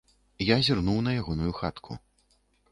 [0.45, 2.01] Я зірнуў на ягоную хатку.